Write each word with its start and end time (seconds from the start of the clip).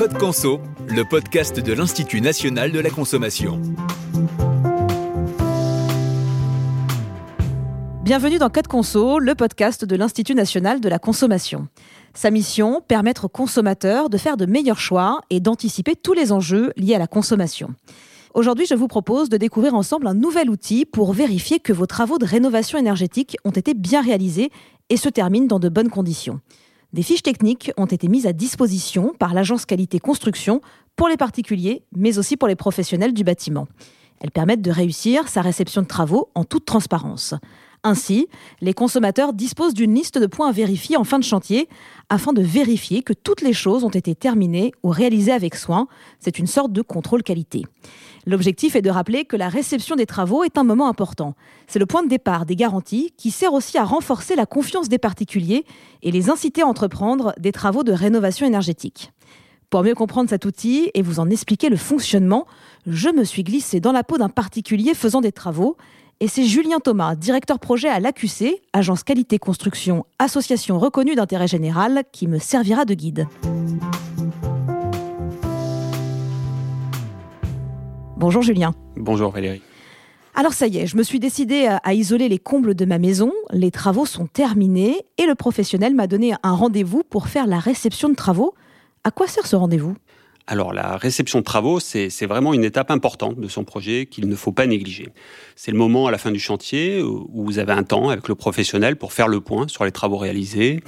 Code 0.00 0.16
Conso, 0.16 0.60
le 0.88 1.04
podcast 1.04 1.60
de 1.60 1.74
l'Institut 1.74 2.22
national 2.22 2.72
de 2.72 2.80
la 2.80 2.88
consommation. 2.88 3.60
Bienvenue 8.02 8.38
dans 8.38 8.48
Code 8.48 8.66
Conso, 8.66 9.18
le 9.18 9.34
podcast 9.34 9.84
de 9.84 9.96
l'Institut 9.96 10.34
national 10.34 10.80
de 10.80 10.88
la 10.88 10.98
consommation. 10.98 11.68
Sa 12.14 12.30
mission, 12.30 12.80
permettre 12.80 13.26
aux 13.26 13.28
consommateurs 13.28 14.08
de 14.08 14.16
faire 14.16 14.38
de 14.38 14.46
meilleurs 14.46 14.80
choix 14.80 15.20
et 15.28 15.38
d'anticiper 15.38 15.96
tous 15.96 16.14
les 16.14 16.32
enjeux 16.32 16.72
liés 16.78 16.94
à 16.94 16.98
la 16.98 17.06
consommation. 17.06 17.74
Aujourd'hui, 18.32 18.64
je 18.64 18.74
vous 18.74 18.88
propose 18.88 19.28
de 19.28 19.36
découvrir 19.36 19.74
ensemble 19.74 20.06
un 20.06 20.14
nouvel 20.14 20.48
outil 20.48 20.86
pour 20.86 21.12
vérifier 21.12 21.60
que 21.60 21.74
vos 21.74 21.84
travaux 21.84 22.16
de 22.16 22.24
rénovation 22.24 22.78
énergétique 22.78 23.36
ont 23.44 23.50
été 23.50 23.74
bien 23.74 24.00
réalisés 24.00 24.48
et 24.88 24.96
se 24.96 25.10
terminent 25.10 25.46
dans 25.46 25.60
de 25.60 25.68
bonnes 25.68 25.90
conditions. 25.90 26.40
Des 26.92 27.02
fiches 27.02 27.22
techniques 27.22 27.70
ont 27.76 27.86
été 27.86 28.08
mises 28.08 28.26
à 28.26 28.32
disposition 28.32 29.12
par 29.18 29.32
l'agence 29.32 29.64
qualité 29.64 30.00
construction 30.00 30.60
pour 30.96 31.08
les 31.08 31.16
particuliers, 31.16 31.84
mais 31.94 32.18
aussi 32.18 32.36
pour 32.36 32.48
les 32.48 32.56
professionnels 32.56 33.14
du 33.14 33.22
bâtiment. 33.22 33.68
Elles 34.20 34.32
permettent 34.32 34.62
de 34.62 34.72
réussir 34.72 35.28
sa 35.28 35.40
réception 35.40 35.82
de 35.82 35.86
travaux 35.86 36.30
en 36.34 36.44
toute 36.44 36.64
transparence. 36.64 37.34
Ainsi, 37.82 38.28
les 38.60 38.74
consommateurs 38.74 39.32
disposent 39.32 39.72
d'une 39.72 39.94
liste 39.94 40.18
de 40.18 40.26
points 40.26 40.48
à 40.48 40.52
vérifier 40.52 40.98
en 40.98 41.04
fin 41.04 41.18
de 41.18 41.24
chantier 41.24 41.66
afin 42.10 42.34
de 42.34 42.42
vérifier 42.42 43.02
que 43.02 43.14
toutes 43.14 43.40
les 43.40 43.54
choses 43.54 43.84
ont 43.84 43.90
été 43.90 44.14
terminées 44.14 44.72
ou 44.82 44.90
réalisées 44.90 45.32
avec 45.32 45.54
soin. 45.54 45.88
C'est 46.18 46.38
une 46.38 46.46
sorte 46.46 46.72
de 46.72 46.82
contrôle 46.82 47.22
qualité. 47.22 47.64
L'objectif 48.26 48.76
est 48.76 48.82
de 48.82 48.90
rappeler 48.90 49.24
que 49.24 49.36
la 49.36 49.48
réception 49.48 49.96
des 49.96 50.04
travaux 50.04 50.44
est 50.44 50.58
un 50.58 50.64
moment 50.64 50.88
important. 50.88 51.34
C'est 51.68 51.78
le 51.78 51.86
point 51.86 52.02
de 52.02 52.08
départ 52.08 52.44
des 52.44 52.56
garanties 52.56 53.14
qui 53.16 53.30
sert 53.30 53.54
aussi 53.54 53.78
à 53.78 53.84
renforcer 53.84 54.36
la 54.36 54.44
confiance 54.44 54.90
des 54.90 54.98
particuliers 54.98 55.64
et 56.02 56.10
les 56.10 56.28
inciter 56.28 56.60
à 56.60 56.66
entreprendre 56.66 57.32
des 57.38 57.52
travaux 57.52 57.82
de 57.82 57.92
rénovation 57.92 58.46
énergétique. 58.46 59.10
Pour 59.70 59.84
mieux 59.84 59.94
comprendre 59.94 60.28
cet 60.28 60.44
outil 60.44 60.90
et 60.94 61.02
vous 61.02 61.20
en 61.20 61.30
expliquer 61.30 61.68
le 61.68 61.76
fonctionnement, 61.76 62.46
je 62.86 63.08
me 63.08 63.22
suis 63.24 63.44
glissé 63.44 63.80
dans 63.80 63.92
la 63.92 64.02
peau 64.02 64.18
d'un 64.18 64.28
particulier 64.28 64.94
faisant 64.94 65.20
des 65.20 65.32
travaux 65.32 65.76
et 66.20 66.28
c'est 66.28 66.44
Julien 66.44 66.80
Thomas, 66.80 67.14
directeur 67.14 67.58
projet 67.58 67.88
à 67.88 67.98
l'AQC, 67.98 68.60
agence 68.74 69.02
qualité 69.02 69.38
construction, 69.38 70.04
association 70.18 70.78
reconnue 70.78 71.14
d'intérêt 71.14 71.48
général, 71.48 72.04
qui 72.12 72.26
me 72.28 72.38
servira 72.38 72.84
de 72.84 72.92
guide. 72.92 73.26
Bonjour 78.18 78.42
Julien. 78.42 78.74
Bonjour 78.96 79.30
Valérie. 79.30 79.62
Alors 80.34 80.52
ça 80.52 80.66
y 80.66 80.76
est, 80.76 80.86
je 80.86 80.96
me 80.98 81.02
suis 81.02 81.18
décidé 81.18 81.66
à 81.82 81.94
isoler 81.94 82.28
les 82.28 82.38
combles 82.38 82.74
de 82.74 82.84
ma 82.84 82.98
maison, 82.98 83.32
les 83.50 83.70
travaux 83.70 84.04
sont 84.04 84.26
terminés 84.26 85.06
et 85.16 85.24
le 85.24 85.34
professionnel 85.34 85.94
m'a 85.94 86.06
donné 86.06 86.34
un 86.42 86.52
rendez-vous 86.52 87.02
pour 87.02 87.28
faire 87.28 87.46
la 87.46 87.58
réception 87.58 88.10
de 88.10 88.14
travaux. 88.14 88.54
À 89.04 89.10
quoi 89.10 89.26
sert 89.26 89.46
ce 89.46 89.56
rendez-vous? 89.56 89.96
Alors 90.50 90.72
la 90.72 90.96
réception 90.96 91.38
de 91.38 91.44
travaux, 91.44 91.78
c'est 91.78 92.26
vraiment 92.26 92.52
une 92.52 92.64
étape 92.64 92.90
importante 92.90 93.38
de 93.38 93.46
son 93.46 93.62
projet 93.62 94.06
qu'il 94.06 94.28
ne 94.28 94.34
faut 94.34 94.50
pas 94.50 94.66
négliger. 94.66 95.06
C'est 95.54 95.70
le 95.70 95.78
moment 95.78 96.08
à 96.08 96.10
la 96.10 96.18
fin 96.18 96.32
du 96.32 96.40
chantier 96.40 97.00
où 97.02 97.44
vous 97.44 97.60
avez 97.60 97.72
un 97.72 97.84
temps 97.84 98.08
avec 98.08 98.26
le 98.26 98.34
professionnel 98.34 98.96
pour 98.96 99.12
faire 99.12 99.28
le 99.28 99.40
point 99.40 99.68
sur 99.68 99.84
les 99.84 99.92
travaux 99.92 100.16
réalisés. 100.16 100.80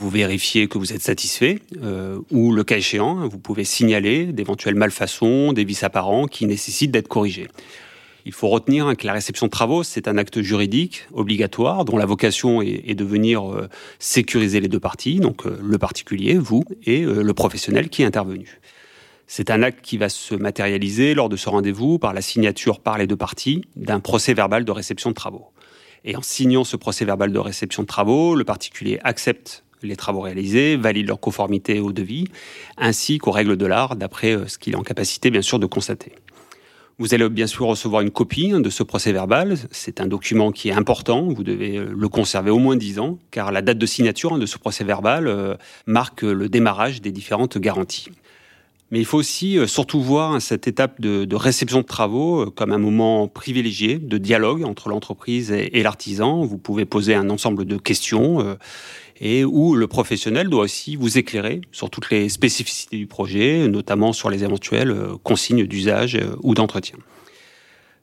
Vous 0.00 0.10
vérifiez 0.10 0.66
que 0.66 0.76
vous 0.76 0.92
êtes 0.92 1.02
satisfait 1.02 1.60
euh, 1.84 2.18
ou, 2.32 2.52
le 2.52 2.64
cas 2.64 2.78
échéant, 2.78 3.28
vous 3.28 3.38
pouvez 3.38 3.62
signaler 3.62 4.26
d'éventuelles 4.26 4.74
malfaçons, 4.74 5.52
des 5.52 5.64
vices 5.64 5.84
apparents 5.84 6.26
qui 6.26 6.44
nécessitent 6.44 6.90
d'être 6.90 7.06
corrigés. 7.06 7.46
Il 8.24 8.32
faut 8.32 8.48
retenir 8.48 8.96
que 8.96 9.06
la 9.06 9.12
réception 9.12 9.46
de 9.46 9.52
travaux, 9.52 9.84
c'est 9.84 10.08
un 10.08 10.18
acte 10.18 10.42
juridique 10.42 11.06
obligatoire 11.12 11.84
dont 11.84 11.96
la 11.96 12.06
vocation 12.06 12.60
est, 12.60 12.96
de 12.96 13.04
venir 13.04 13.48
euh, 13.52 13.68
sécuriser 14.00 14.58
les 14.58 14.66
deux 14.66 14.80
parties, 14.80 15.20
donc 15.20 15.46
euh, 15.46 15.56
le 15.62 15.78
particulier, 15.78 16.36
vous, 16.36 16.64
et 16.84 17.02
le 17.02 17.34
professionnel 17.34 17.88
qui 17.88 18.02
est 18.02 18.06
intervenu. 18.06 18.58
C'est 19.26 19.50
un 19.50 19.62
acte 19.62 19.80
qui 19.82 19.98
va 19.98 20.08
se 20.08 20.34
matérialiser 20.34 21.14
lors 21.14 21.28
de 21.28 21.36
ce 21.36 21.48
rendez-vous 21.48 21.98
par 21.98 22.14
la 22.14 22.22
signature 22.22 22.80
par 22.80 22.96
les 22.96 23.06
deux 23.06 23.16
parties 23.16 23.62
d'un 23.74 23.98
procès 23.98 24.34
verbal 24.34 24.64
de 24.64 24.70
réception 24.70 25.10
de 25.10 25.14
travaux. 25.14 25.46
Et 26.04 26.16
en 26.16 26.22
signant 26.22 26.62
ce 26.62 26.76
procès 26.76 27.04
verbal 27.04 27.32
de 27.32 27.38
réception 27.38 27.82
de 27.82 27.88
travaux, 27.88 28.36
le 28.36 28.44
particulier 28.44 29.00
accepte 29.02 29.64
les 29.82 29.96
travaux 29.96 30.20
réalisés, 30.20 30.76
valide 30.76 31.08
leur 31.08 31.20
conformité 31.20 31.80
au 31.80 31.92
devis, 31.92 32.28
ainsi 32.76 33.18
qu'aux 33.18 33.32
règles 33.32 33.56
de 33.56 33.66
l'art, 33.66 33.96
d'après 33.96 34.32
euh, 34.32 34.46
ce 34.46 34.58
qu'il 34.58 34.74
est 34.74 34.76
en 34.76 34.82
capacité, 34.82 35.30
bien 35.30 35.42
sûr, 35.42 35.58
de 35.58 35.66
constater. 35.66 36.12
Vous 36.98 37.12
allez 37.12 37.28
bien 37.28 37.46
sûr 37.46 37.66
recevoir 37.66 38.00
une 38.00 38.10
copie 38.10 38.48
de 38.48 38.70
ce 38.70 38.82
procès 38.82 39.12
verbal. 39.12 39.56
C'est 39.70 40.00
un 40.00 40.06
document 40.06 40.50
qui 40.50 40.70
est 40.70 40.72
important. 40.72 41.24
Vous 41.24 41.42
devez 41.42 41.76
euh, 41.76 41.92
le 41.94 42.08
conserver 42.08 42.50
au 42.50 42.58
moins 42.58 42.76
10 42.76 43.00
ans, 43.00 43.18
car 43.30 43.52
la 43.52 43.60
date 43.60 43.78
de 43.78 43.86
signature 43.86 44.38
de 44.38 44.46
ce 44.46 44.56
procès 44.56 44.84
verbal 44.84 45.26
euh, 45.26 45.56
marque 45.86 46.22
le 46.22 46.48
démarrage 46.48 47.02
des 47.02 47.12
différentes 47.12 47.58
garanties. 47.58 48.08
Mais 48.92 49.00
il 49.00 49.04
faut 49.04 49.18
aussi 49.18 49.58
euh, 49.58 49.66
surtout 49.66 50.00
voir 50.00 50.40
cette 50.40 50.68
étape 50.68 51.00
de, 51.00 51.34
réception 51.34 51.80
de 51.80 51.86
travaux 51.86 52.42
euh, 52.42 52.50
comme 52.50 52.72
un 52.72 52.78
moment 52.78 53.26
privilégié 53.26 53.98
de 53.98 54.16
dialogue 54.16 54.64
entre 54.64 54.88
l'entreprise 54.88 55.50
et, 55.50 55.82
l'artisan. 55.82 56.44
Vous 56.44 56.58
pouvez 56.58 56.84
poser 56.84 57.14
un 57.14 57.28
ensemble 57.28 57.64
de 57.64 57.76
questions 57.78 58.40
euh, 58.40 58.54
et 59.20 59.44
où 59.44 59.74
le 59.74 59.86
professionnel 59.88 60.48
doit 60.48 60.64
aussi 60.64 60.94
vous 60.94 61.18
éclairer 61.18 61.62
sur 61.72 61.90
toutes 61.90 62.10
les 62.10 62.28
spécificités 62.28 62.96
du 62.96 63.06
projet, 63.06 63.66
notamment 63.66 64.12
sur 64.12 64.30
les 64.30 64.44
éventuelles 64.44 64.94
consignes 65.22 65.66
d'usage 65.66 66.18
ou 66.42 66.54
d'entretien. 66.54 66.98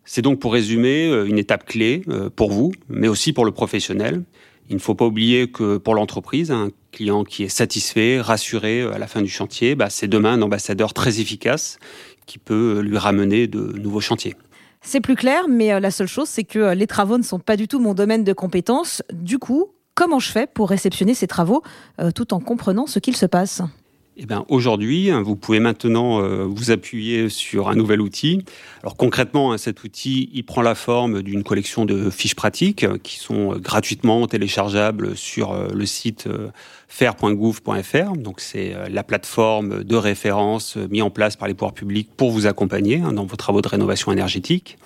C'est 0.05 0.23
donc 0.23 0.39
pour 0.39 0.53
résumer 0.53 1.05
une 1.27 1.37
étape 1.37 1.65
clé 1.65 2.01
pour 2.35 2.51
vous, 2.51 2.73
mais 2.89 3.07
aussi 3.07 3.31
pour 3.31 3.45
le 3.45 3.51
professionnel. 3.51 4.23
Il 4.69 4.75
ne 4.75 4.81
faut 4.81 4.95
pas 4.95 5.05
oublier 5.05 5.51
que 5.51 5.77
pour 5.77 5.95
l'entreprise, 5.95 6.51
un 6.51 6.69
client 6.91 7.23
qui 7.23 7.43
est 7.43 7.49
satisfait, 7.49 8.21
rassuré 8.21 8.81
euh, 8.81 8.93
à 8.93 8.97
la 8.97 9.07
fin 9.07 9.21
du 9.21 9.29
chantier, 9.29 9.75
bah, 9.75 9.89
c'est 9.89 10.07
demain 10.07 10.33
un 10.33 10.41
ambassadeur 10.41 10.93
très 10.93 11.19
efficace 11.19 11.79
qui 12.25 12.37
peut 12.37 12.79
lui 12.79 12.97
ramener 12.97 13.47
de 13.47 13.73
nouveaux 13.77 13.99
chantiers. 13.99 14.35
C'est 14.81 15.01
plus 15.01 15.15
clair, 15.15 15.43
mais 15.49 15.73
euh, 15.73 15.79
la 15.79 15.91
seule 15.91 16.07
chose, 16.07 16.29
c'est 16.29 16.43
que 16.43 16.59
euh, 16.59 16.75
les 16.75 16.87
travaux 16.87 17.17
ne 17.17 17.23
sont 17.23 17.39
pas 17.39 17.57
du 17.57 17.67
tout 17.67 17.79
mon 17.79 17.93
domaine 17.93 18.23
de 18.23 18.33
compétence. 18.33 19.03
Du 19.11 19.39
coup, 19.39 19.67
comment 19.95 20.19
je 20.19 20.31
fais 20.31 20.47
pour 20.47 20.69
réceptionner 20.69 21.13
ces 21.13 21.27
travaux 21.27 21.61
tout 22.15 22.33
en 22.33 22.39
comprenant 22.39 22.87
ce 22.87 22.99
qu'il 22.99 23.15
se 23.15 23.25
passe? 23.25 23.61
Eh 24.15 24.27
bien, 24.27 24.45
aujourd'hui, 24.47 25.09
hein, 25.09 25.23
vous 25.23 25.35
pouvez 25.35 25.59
maintenant 25.59 26.21
euh, 26.21 26.45
vous 26.45 26.69
appuyer 26.69 27.29
sur 27.29 27.67
un 27.67 27.75
nouvel 27.75 27.99
outil. 27.99 28.45
Alors 28.83 28.95
concrètement, 28.95 29.51
hein, 29.53 29.57
cet 29.57 29.83
outil, 29.83 30.29
il 30.33 30.43
prend 30.43 30.61
la 30.61 30.75
forme 30.75 31.23
d'une 31.23 31.43
collection 31.43 31.85
de 31.85 32.11
fiches 32.11 32.35
pratiques 32.35 32.83
euh, 32.83 32.99
qui 33.01 33.17
sont 33.17 33.53
euh, 33.53 33.57
gratuitement 33.57 34.27
téléchargeables 34.27 35.17
sur 35.17 35.55
le 35.73 35.85
site 35.87 36.29
faire.gouv.fr. 36.87 38.15
Donc 38.15 38.39
c'est 38.39 38.75
la 38.89 39.03
plateforme 39.03 39.83
de 39.83 39.95
référence 39.95 40.75
mise 40.75 41.01
en 41.01 41.09
place 41.09 41.35
par 41.35 41.47
les 41.47 41.55
pouvoirs 41.55 41.73
publics 41.73 42.09
pour 42.15 42.29
vous 42.29 42.45
accompagner 42.45 42.99
hein, 42.99 43.13
dans 43.13 43.25
vos 43.25 43.35
travaux 43.35 43.61
de 43.61 43.67
rénovation 43.67 44.11
énergétique. 44.11 44.77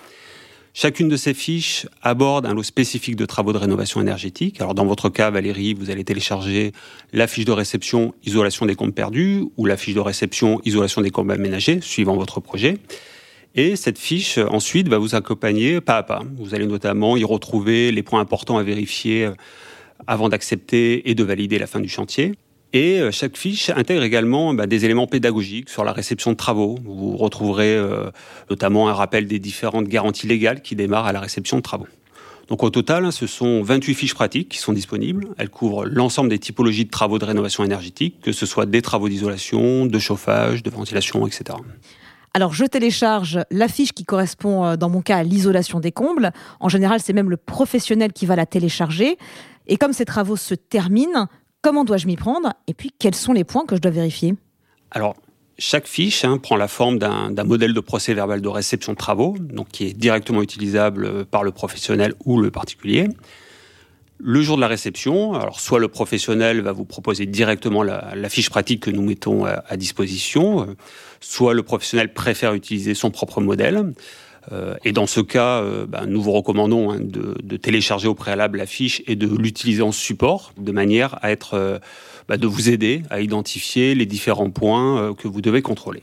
Chacune 0.80 1.08
de 1.08 1.16
ces 1.16 1.34
fiches 1.34 1.88
aborde 2.02 2.46
un 2.46 2.54
lot 2.54 2.62
spécifique 2.62 3.16
de 3.16 3.26
travaux 3.26 3.52
de 3.52 3.58
rénovation 3.58 4.00
énergétique. 4.00 4.60
Alors 4.60 4.74
dans 4.74 4.86
votre 4.86 5.08
cas, 5.08 5.28
Valérie, 5.28 5.74
vous 5.74 5.90
allez 5.90 6.04
télécharger 6.04 6.70
la 7.12 7.26
fiche 7.26 7.46
de 7.46 7.50
réception 7.50 8.14
isolation 8.24 8.64
des 8.64 8.76
comptes 8.76 8.94
perdus 8.94 9.42
ou 9.56 9.66
la 9.66 9.76
fiche 9.76 9.96
de 9.96 10.00
réception 10.00 10.60
isolation 10.64 11.00
des 11.00 11.10
comptes 11.10 11.32
aménagés, 11.32 11.80
suivant 11.80 12.14
votre 12.14 12.38
projet. 12.38 12.78
Et 13.56 13.74
cette 13.74 13.98
fiche, 13.98 14.38
ensuite, 14.38 14.86
va 14.86 14.98
vous 14.98 15.16
accompagner 15.16 15.80
pas 15.80 15.96
à 15.96 16.04
pas. 16.04 16.22
Vous 16.36 16.54
allez 16.54 16.68
notamment 16.68 17.16
y 17.16 17.24
retrouver 17.24 17.90
les 17.90 18.04
points 18.04 18.20
importants 18.20 18.56
à 18.56 18.62
vérifier 18.62 19.32
avant 20.06 20.28
d'accepter 20.28 21.10
et 21.10 21.16
de 21.16 21.24
valider 21.24 21.58
la 21.58 21.66
fin 21.66 21.80
du 21.80 21.88
chantier. 21.88 22.36
Et 22.72 23.00
euh, 23.00 23.10
chaque 23.10 23.36
fiche 23.36 23.70
intègre 23.70 24.02
également 24.02 24.52
bah, 24.52 24.66
des 24.66 24.84
éléments 24.84 25.06
pédagogiques 25.06 25.70
sur 25.70 25.84
la 25.84 25.92
réception 25.92 26.32
de 26.32 26.36
travaux. 26.36 26.78
Vous 26.84 27.16
retrouverez 27.16 27.74
euh, 27.74 28.10
notamment 28.50 28.88
un 28.88 28.92
rappel 28.92 29.26
des 29.26 29.38
différentes 29.38 29.88
garanties 29.88 30.26
légales 30.26 30.60
qui 30.60 30.76
démarrent 30.76 31.06
à 31.06 31.12
la 31.12 31.20
réception 31.20 31.56
de 31.56 31.62
travaux. 31.62 31.86
Donc 32.48 32.62
au 32.62 32.70
total, 32.70 33.04
hein, 33.04 33.10
ce 33.10 33.26
sont 33.26 33.62
28 33.62 33.94
fiches 33.94 34.14
pratiques 34.14 34.48
qui 34.48 34.58
sont 34.58 34.72
disponibles. 34.72 35.28
Elles 35.36 35.50
couvrent 35.50 35.84
l'ensemble 35.84 36.30
des 36.30 36.38
typologies 36.38 36.84
de 36.84 36.90
travaux 36.90 37.18
de 37.18 37.24
rénovation 37.24 37.64
énergétique, 37.64 38.16
que 38.22 38.32
ce 38.32 38.46
soit 38.46 38.66
des 38.66 38.82
travaux 38.82 39.08
d'isolation, 39.08 39.86
de 39.86 39.98
chauffage, 39.98 40.62
de 40.62 40.70
ventilation, 40.70 41.26
etc. 41.26 41.58
Alors 42.34 42.54
je 42.54 42.64
télécharge 42.64 43.40
la 43.50 43.68
fiche 43.68 43.92
qui 43.92 44.04
correspond 44.04 44.64
euh, 44.64 44.76
dans 44.76 44.88
mon 44.88 45.02
cas 45.02 45.18
à 45.18 45.22
l'isolation 45.22 45.80
des 45.80 45.92
combles. 45.92 46.32
En 46.60 46.68
général, 46.68 47.00
c'est 47.00 47.12
même 47.12 47.30
le 47.30 47.36
professionnel 47.36 48.12
qui 48.12 48.26
va 48.26 48.36
la 48.36 48.46
télécharger. 48.46 49.18
Et 49.66 49.76
comme 49.76 49.92
ces 49.92 50.04
travaux 50.04 50.36
se 50.36 50.54
terminent, 50.54 51.28
Comment 51.62 51.84
dois-je 51.84 52.06
m'y 52.06 52.16
prendre 52.16 52.52
Et 52.66 52.74
puis, 52.74 52.92
quels 52.98 53.14
sont 53.14 53.32
les 53.32 53.44
points 53.44 53.66
que 53.66 53.74
je 53.74 53.80
dois 53.80 53.90
vérifier 53.90 54.34
Alors, 54.92 55.16
chaque 55.58 55.88
fiche 55.88 56.24
hein, 56.24 56.38
prend 56.38 56.56
la 56.56 56.68
forme 56.68 56.98
d'un 56.98 57.44
modèle 57.44 57.74
de 57.74 57.80
procès 57.80 58.14
verbal 58.14 58.40
de 58.40 58.48
réception 58.48 58.92
de 58.92 58.96
travaux, 58.96 59.34
donc 59.38 59.68
qui 59.68 59.86
est 59.86 59.92
directement 59.92 60.40
utilisable 60.40 61.24
par 61.24 61.42
le 61.42 61.50
professionnel 61.50 62.14
ou 62.24 62.40
le 62.40 62.52
particulier. 62.52 63.08
Le 64.20 64.40
jour 64.40 64.56
de 64.56 64.60
la 64.60 64.68
réception, 64.68 65.38
soit 65.52 65.80
le 65.80 65.88
professionnel 65.88 66.60
va 66.60 66.72
vous 66.72 66.84
proposer 66.84 67.26
directement 67.26 67.82
la, 67.82 68.28
fiche 68.28 68.50
pratique 68.50 68.84
que 68.84 68.90
nous 68.90 69.02
mettons 69.02 69.44
à, 69.44 69.76
disposition, 69.76 70.76
soit 71.20 71.54
le 71.54 71.62
professionnel 71.62 72.12
préfère 72.12 72.54
utiliser 72.54 72.94
son 72.94 73.10
propre 73.10 73.40
modèle. 73.40 73.92
Euh, 74.52 74.74
et 74.84 74.92
dans 74.92 75.06
ce 75.06 75.20
cas, 75.20 75.62
euh, 75.62 75.86
ben, 75.86 76.06
nous 76.06 76.22
vous 76.22 76.32
recommandons 76.32 76.92
hein, 76.92 76.98
de, 77.00 77.56
télécharger 77.56 78.08
au 78.08 78.14
préalable 78.14 78.58
la 78.58 78.66
fiche 78.66 79.02
et 79.06 79.16
de 79.16 79.26
l'utiliser 79.26 79.82
en 79.82 79.92
support, 79.92 80.52
de 80.56 80.72
manière 80.72 81.18
à 81.22 81.30
être, 81.30 81.54
euh, 81.54 81.78
ben, 82.28 82.36
de 82.36 82.46
vous 82.46 82.70
aider 82.70 83.02
à 83.10 83.20
identifier 83.20 83.94
les 83.94 84.06
différents 84.06 84.50
points 84.50 85.14
que 85.14 85.28
vous 85.28 85.40
devez 85.40 85.62
contrôler. 85.62 86.00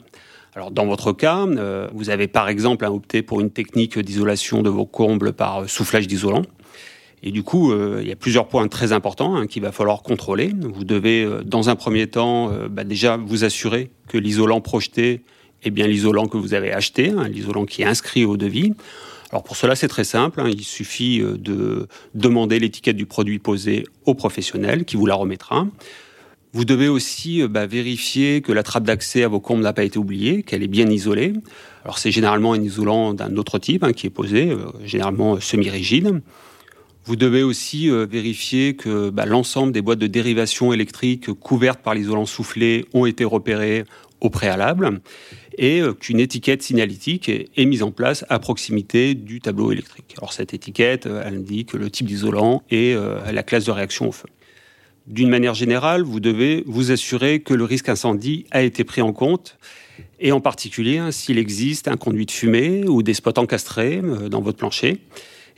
Alors 0.56 0.71
dans 0.71 0.86
votre 0.86 1.12
cas, 1.12 1.45
vous 1.94 2.09
avez 2.09 2.27
par 2.27 2.47
exemple 2.47 2.86
opté 2.86 3.21
pour 3.21 3.42
une 3.42 3.50
technique 3.50 4.00
d'isolation 4.00 4.62
de 4.62 4.69
vos 4.69 4.86
combles 4.86 5.33
par 5.33 5.69
soufflage 5.69 6.07
d'isolant. 6.07 6.44
Et 7.24 7.31
du 7.31 7.44
coup, 7.44 7.74
il 8.00 8.07
y 8.07 8.12
a 8.12 8.15
plusieurs 8.15 8.47
points 8.47 8.68
très 8.69 8.94
importants 8.94 9.36
hein, 9.36 9.47
qu'il 9.47 9.63
va 9.63 9.74
falloir 9.74 10.01
contrôler. 10.01 10.53
Vous 10.62 10.86
devez, 10.86 11.27
dans 11.44 11.69
un 11.69 11.75
premier 11.75 12.07
temps, 12.07 12.51
ben, 12.69 12.88
déjà 12.88 13.18
vous 13.18 13.44
assurer 13.44 13.92
que 14.07 14.18
l'isolant 14.18 14.62
projeté 14.62 15.24
eh 15.66 15.72
bien 15.72 15.88
l'isolant 15.88 16.28
que 16.28 16.38
vous 16.38 16.54
avez 16.54 16.72
acheté, 16.72 17.10
hein, 17.10 17.28
l'isolant 17.28 17.66
qui 17.66 17.82
est 17.82 17.86
inscrit 17.86 18.26
au 18.26 18.38
devis. 18.38 18.74
Alors 19.32 19.44
pour 19.44 19.58
cela, 19.58 19.76
c'est 19.76 19.88
très 19.88 20.04
simple. 20.04 20.40
Hein. 20.40 20.48
il 20.48 20.64
suffit 20.64 21.22
euh, 21.22 21.38
de 21.38 21.88
demander 22.14 22.60
l'étiquette 22.60 22.96
du 22.96 23.06
produit 23.06 23.40
posé 23.40 23.86
au 24.06 24.14
professionnel 24.14 24.86
qui 24.86 24.96
vous 24.96 25.06
la 25.06 25.16
remettra. 25.16 25.68
Vous 26.54 26.64
devez 26.64 26.88
aussi 26.88 27.42
euh, 27.42 27.48
bah, 27.48 27.66
vérifier 27.66 28.42
que 28.42 28.52
la 28.52 28.64
trappe 28.64 28.84
d'accès 28.84 29.24
à 29.24 29.28
vos 29.28 29.40
combles 29.40 29.64
n'a 29.64 29.74
pas 29.74 29.84
été 29.84 29.98
oubliée, 29.98 30.44
qu'elle 30.44 30.64
est 30.64 30.70
bien 30.70 30.90
isolée. 30.90 31.34
Alors 31.84 31.98
c'est 31.98 32.12
généralement 32.12 32.54
un 32.54 32.62
isolant 32.62 33.14
d'un 33.14 33.36
autre 33.36 33.60
type 33.60 33.84
hein, 33.84 33.94
qui 33.94 34.08
est 34.08 34.12
posé, 34.12 34.52
euh, 34.52 34.68
généralement 34.84 35.40
semi-rigide. 35.40 36.22
Vous 37.04 37.16
devez 37.16 37.44
aussi 37.44 37.88
vérifier 37.88 38.76
que 38.76 39.12
bah, 39.12 39.28
l'ensemble 39.28 39.72
des 39.72 39.84
boîtes 39.84 40.00
de 40.00 40.08
dérivation 40.08 40.74
électrique 40.74 41.32
couvertes 41.34 41.82
par 41.82 41.94
l'isolant 41.94 42.26
soufflé 42.26 42.86
ont 42.94 43.06
été 43.06 43.24
repérées 43.24 43.86
au 44.22 44.30
préalable 44.30 45.02
et 45.58 45.82
euh, 45.82 45.94
qu'une 45.94 46.20
étiquette 46.20 46.62
signalétique 46.62 47.30
est, 47.30 47.66
mise 47.66 47.84
en 47.84 47.92
place 47.92 48.26
à 48.30 48.40
proximité 48.40 49.16
du 49.16 49.40
tableau 49.40 49.72
électrique. 49.72 50.16
Alors 50.18 50.34
cette 50.34 50.54
étiquette, 50.54 51.06
euh, 51.06 51.24
elle 51.26 51.36
indique 51.36 51.74
le 51.74 51.90
type 51.90 52.08
d'isolant 52.08 52.64
et 52.70 52.94
euh, 52.94 53.32
la 53.32 53.44
classe 53.44 53.66
de 53.66 53.72
réaction 53.72 54.10
au 54.10 54.12
feu. 54.12 54.28
D'une 55.08 55.30
manière 55.30 55.54
générale, 55.54 56.02
vous 56.02 56.20
devez 56.20 56.64
vous 56.66 56.92
assurer 56.92 57.40
que 57.40 57.54
le 57.54 57.64
risque 57.64 57.90
incendie 57.90 58.46
a 58.52 58.64
été 58.64 58.84
pris 58.84 59.02
en 59.02 59.14
compte, 59.14 59.58
et 60.20 60.32
en 60.32 60.42
particulier 60.42 60.98
hein, 60.98 61.12
s'il 61.12 61.38
existe 61.38 61.88
un 61.88 61.96
conduit 61.96 62.26
de 62.26 62.32
fumée 62.32 62.86
ou 62.88 63.04
des 63.04 63.14
spots 63.14 63.38
encastrés 63.38 64.02
dans 64.32 64.42
votre 64.42 64.58
plancher. 64.58 65.02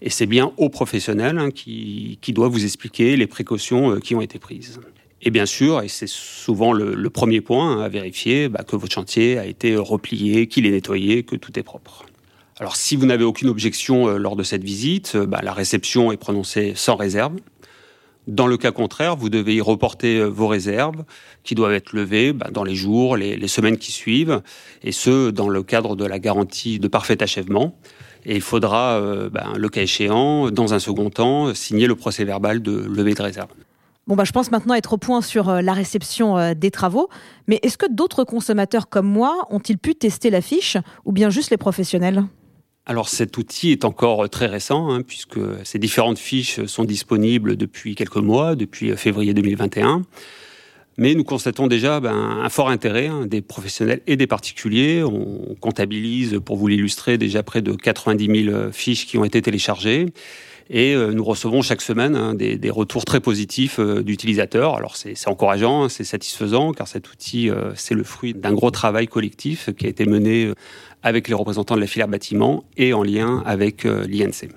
Et 0.01 0.09
c'est 0.09 0.25
bien 0.25 0.51
au 0.57 0.69
professionnel 0.69 1.39
hein, 1.39 1.49
qui, 1.49 2.19
qui 2.21 2.33
doit 2.33 2.49
vous 2.49 2.65
expliquer 2.65 3.15
les 3.15 3.25
précautions 3.25 3.99
qui 4.01 4.15
ont 4.15 4.21
été 4.21 4.37
prises. 4.37 4.79
Et 5.21 5.31
bien 5.31 5.45
sûr, 5.45 5.81
et 5.81 5.87
c'est 5.87 6.07
souvent 6.07 6.73
le, 6.73 7.09
premier 7.09 7.41
point 7.41 7.83
à 7.83 7.89
vérifier, 7.89 8.49
bah, 8.49 8.63
que 8.63 8.75
votre 8.75 8.93
chantier 8.93 9.39
a 9.39 9.45
été 9.45 9.75
replié, 9.75 10.47
qu'il 10.47 10.65
est 10.65 10.71
nettoyé, 10.71 11.23
que 11.23 11.35
tout 11.35 11.57
est 11.57 11.63
propre. 11.63 12.05
Alors 12.59 12.75
si 12.75 12.95
vous 12.95 13.05
n'avez 13.05 13.23
aucune 13.23 13.49
objection 13.49 14.07
euh, 14.07 14.17
lors 14.17 14.35
de 14.35 14.43
cette 14.43 14.63
visite, 14.63 15.13
euh, 15.15 15.25
bah, 15.25 15.41
la 15.43 15.53
réception 15.53 16.11
est 16.11 16.17
prononcée 16.17 16.73
sans 16.75 16.95
réserve. 16.95 17.35
Dans 18.27 18.47
le 18.47 18.57
cas 18.57 18.71
contraire, 18.71 19.15
vous 19.15 19.29
devez 19.29 19.55
y 19.55 19.61
reporter 19.61 20.17
euh, 20.17 20.25
vos 20.25 20.47
réserves 20.47 21.03
qui 21.43 21.55
doivent 21.55 21.73
être 21.73 21.93
levées 21.93 22.33
bah, 22.33 22.49
dans 22.51 22.63
les 22.63 22.75
jours, 22.75 23.17
les, 23.17 23.47
semaines 23.47 23.77
qui 23.77 23.91
suivent, 23.91 24.41
et 24.83 24.91
ce, 24.91 25.31
dans 25.31 25.49
le 25.49 25.63
cadre 25.63 25.95
de 25.95 26.05
la 26.05 26.19
garantie 26.19 26.79
de 26.79 26.87
parfait 26.87 27.21
achèvement. 27.23 27.79
Et 28.25 28.35
il 28.35 28.41
faudra, 28.41 28.99
le 29.55 29.69
cas 29.69 29.83
échéant, 29.83 30.51
dans 30.51 30.73
un 30.73 30.79
second 30.79 31.09
temps, 31.09 31.53
signer 31.53 31.87
le 31.87 31.95
procès 31.95 32.25
verbal 32.25 32.61
de 32.61 32.73
levée 32.73 33.13
de 33.13 33.21
réserve. 33.21 33.47
Bah, 34.15 34.23
je 34.23 34.31
pense 34.31 34.51
maintenant 34.51 34.73
être 34.73 34.93
au 34.93 34.97
point 34.97 35.21
sur 35.21 35.49
euh, 35.49 35.61
la 35.61 35.73
réception 35.73 36.37
euh, 36.37 36.53
des 36.53 36.71
travaux. 36.71 37.09
Mais 37.47 37.59
est-ce 37.61 37.77
que 37.77 37.85
d'autres 37.91 38.23
consommateurs 38.23 38.87
comme 38.87 39.07
moi 39.07 39.45
ont-ils 39.49 39.77
pu 39.77 39.95
tester 39.95 40.29
la 40.29 40.41
fiche 40.41 40.77
ou 41.05 41.11
bien 41.11 41.29
juste 41.29 41.51
les 41.51 41.57
professionnels? 41.57 42.23
Alors 42.85 43.09
cet 43.09 43.37
outil 43.37 43.71
est 43.71 43.83
encore 43.83 44.29
très 44.29 44.45
récent, 44.45 44.89
hein, 44.89 45.01
puisque 45.01 45.39
ces 45.65 45.77
différentes 45.77 46.19
fiches 46.19 46.63
sont 46.65 46.85
disponibles 46.85 47.57
depuis 47.57 47.95
quelques 47.95 48.15
mois, 48.15 48.55
depuis 48.55 48.95
février 48.95 49.33
2021. 49.33 50.03
Mais 50.97 51.13
nous 51.13 51.25
constatons 51.25 51.67
déjà 51.67 51.99
ben, 51.99 52.15
un 52.15 52.49
fort 52.49 52.69
intérêt 52.69 53.07
hein, 53.07 53.25
des 53.27 53.41
professionnels 53.41 54.01
et 54.07 54.15
des 54.15 54.25
particuliers. 54.25 55.03
On 55.03 55.55
comptabilise, 55.59 56.39
pour 56.43 56.55
vous 56.55 56.67
l'illustrer, 56.67 57.17
déjà 57.17 57.43
près 57.43 57.61
de 57.61 57.73
90 57.73 58.45
000 58.45 58.71
fiches 58.71 59.05
qui 59.05 59.17
ont 59.17 59.25
été 59.25 59.41
téléchargées. 59.41 60.07
Et 60.69 60.93
euh, 60.93 61.11
nous 61.11 61.23
recevons 61.23 61.61
chaque 61.61 61.81
semaine 61.81 62.15
hein, 62.15 62.33
des, 62.33 62.57
des, 62.57 62.69
retours 62.69 63.05
très 63.05 63.19
positifs 63.19 63.79
euh, 63.79 64.03
d'utilisateurs. 64.03 64.75
Alors 64.75 64.95
c'est 64.97 65.15
encourageant, 65.27 65.83
hein, 65.83 65.89
c'est 65.89 66.03
satisfaisant, 66.03 66.73
car 66.73 66.87
cet 66.87 67.09
outil, 67.11 67.49
euh, 67.49 67.71
c'est 67.75 67.93
le 67.93 68.03
fruit 68.03 68.33
d'un 68.33 68.53
gros 68.53 68.71
travail 68.71 69.07
collectif 69.07 69.69
qui 69.75 69.85
a 69.85 69.89
été 69.89 70.05
mené 70.05 70.51
avec 71.03 71.27
les 71.27 71.33
représentants 71.33 71.75
de 71.75 71.81
la 71.81 71.87
filière 71.87 72.07
bâtiment 72.07 72.65
et 72.75 72.93
en 72.93 73.03
lien 73.03 73.43
avec 73.45 73.83
l'INC. 73.83 74.49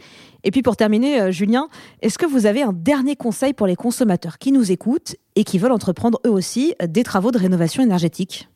Et 0.42 0.50
puis 0.50 0.62
pour 0.62 0.76
terminer, 0.76 1.30
Julien, 1.32 1.68
est-ce 2.00 2.18
que 2.18 2.26
vous 2.26 2.46
avez 2.46 2.62
un 2.62 2.72
dernier 2.72 3.14
conseil 3.14 3.52
pour 3.52 3.66
les 3.66 3.76
consommateurs 3.76 4.38
qui 4.38 4.52
nous 4.52 4.72
écoutent 4.72 5.16
et 5.36 5.44
qui 5.44 5.58
veulent 5.58 5.72
entreprendre 5.72 6.18
eux 6.26 6.30
aussi 6.30 6.74
des 6.82 7.02
travaux 7.02 7.30
de 7.30 7.38
rénovation 7.38 7.82
énergétique? 7.82 8.48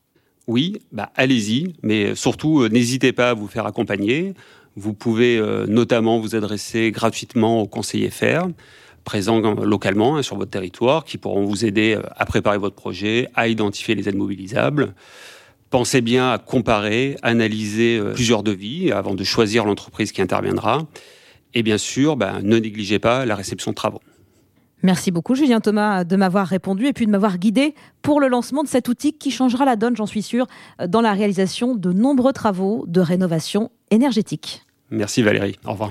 Oui, 0.47 0.79
bah 0.93 1.11
allez-y, 1.15 1.75
mais 1.83 2.15
surtout 2.15 2.69
n'hésitez 2.69 3.13
pas 3.13 3.31
à 3.31 3.35
vous 3.35 3.49
faire 3.49 3.67
accompagner. 3.67 4.35
Vous 4.77 4.93
pouvez 4.93 5.39
euh, 5.39 5.67
notamment 5.67 6.19
vous 6.19 6.35
adresser 6.35 6.91
gratuitement 6.91 7.63
aux 7.63 7.67
conseillers 7.67 8.11
FR 8.11 8.49
présents 9.05 9.41
localement 9.41 10.17
hein, 10.17 10.23
sur 10.23 10.37
votre 10.37 10.51
territoire 10.51 11.05
qui 11.05 11.19
pourront 11.19 11.45
vous 11.45 11.65
aider 11.65 11.95
euh, 11.95 12.03
à 12.17 12.25
préparer 12.25 12.59
votre 12.59 12.75
projet, 12.75 13.29
à 13.35 13.49
identifier 13.49 13.95
les 13.95 14.09
aides 14.09 14.17
mobilisables. 14.17 14.95
Pensez 15.71 16.01
bien 16.01 16.31
à 16.31 16.39
comparer, 16.39 17.17
analyser 17.23 17.99
euh, 17.99 18.15
plusieurs 18.15 18.43
devis 18.43 18.91
avant 18.91 19.15
de 19.15 19.23
choisir 19.23 19.65
l'entreprise 19.65 20.11
qui 20.11 20.23
interviendra. 20.23 20.87
Et 21.53 21.63
bien 21.63 21.79
sûr, 21.79 22.17
ben, 22.17 22.41
ne 22.43 22.59
négligez 22.59 22.99
pas 22.99 23.27
la 23.27 23.37
réception 23.37 23.71
de 23.71 23.77
travaux. 23.77 24.01
Merci 24.83 25.11
beaucoup 25.11 25.35
Julien 25.35 25.61
Thomas 25.61 26.05
de 26.05 26.17
m'avoir 26.17 26.47
répondu 26.47 26.87
et 26.87 26.93
puis 26.93 27.07
de 27.07 27.11
m'avoir 27.11 27.39
guidé 27.39 27.75
pour 28.03 28.21
le 28.21 28.29
lancement 28.29 28.63
de 28.63 28.69
cet 28.69 28.89
outil 28.89 29.15
qui 29.15 29.31
changera 29.31 29.65
la 29.65 29.77
donne, 29.77 29.97
j'en 29.97 30.07
suis 30.07 30.23
sûr, 30.23 30.47
dans 30.87 31.01
la 31.01 31.13
réalisation 31.13 31.75
de 31.75 31.93
nombreux 31.93 32.33
travaux 32.33 32.85
de 32.87 33.01
rénovation 33.01 33.71
énergétique. 33.91 34.63
Merci 34.91 35.23
Valérie, 35.23 35.57
au 35.65 35.73
revoir. 35.73 35.91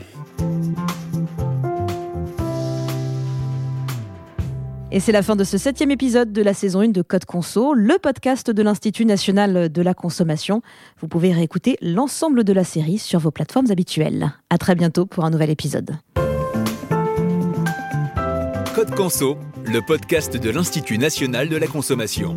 Et 4.94 5.00
c'est 5.00 5.12
la 5.12 5.24
fin 5.24 5.35
de 5.35 5.44
ce 5.44 5.57
septième 5.57 5.89
épisode 5.89 6.31
de 6.31 6.44
la 6.44 6.53
saison 6.53 6.81
1 6.81 6.89
de 6.89 7.01
Code 7.01 7.25
Conso, 7.25 7.74
le 7.74 7.97
podcast 7.97 8.51
de 8.51 8.62
l'Institut 8.62 9.06
national 9.06 9.71
de 9.71 9.81
la 9.81 9.95
consommation. 9.95 10.62
Vous 11.00 11.07
pouvez 11.07 11.33
réécouter 11.33 11.77
l'ensemble 11.81 12.44
de 12.44 12.53
la 12.53 12.63
série 12.63 13.00
sur 13.00 13.19
vos 13.19 13.31
plateformes 13.31 13.71
habituelles. 13.71 14.33
À 14.51 14.59
très 14.59 14.75
bientôt 14.75 15.07
pour 15.07 15.25
un 15.25 15.31
nouvel 15.31 15.50
épisode. 15.50 15.97
Code 18.74 18.96
Conso, 18.96 19.38
le 19.66 19.81
podcast 19.81 20.36
de 20.36 20.50
l'Institut 20.50 20.98
national 20.98 21.48
de 21.48 21.58
la 21.58 21.68
consommation. 21.68 22.36